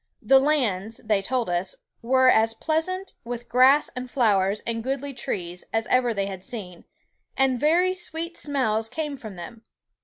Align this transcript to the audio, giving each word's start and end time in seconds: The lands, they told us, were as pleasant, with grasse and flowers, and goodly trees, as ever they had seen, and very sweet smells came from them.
The 0.23 0.39
lands, 0.39 0.97
they 1.05 1.21
told 1.21 1.47
us, 1.47 1.75
were 2.01 2.27
as 2.27 2.55
pleasant, 2.55 3.13
with 3.23 3.47
grasse 3.47 3.89
and 3.95 4.09
flowers, 4.09 4.61
and 4.65 4.83
goodly 4.83 5.13
trees, 5.13 5.63
as 5.71 5.85
ever 5.91 6.11
they 6.11 6.25
had 6.25 6.43
seen, 6.43 6.85
and 7.37 7.59
very 7.59 7.93
sweet 7.93 8.35
smells 8.35 8.89
came 8.89 9.15
from 9.15 9.35
them. 9.35 9.63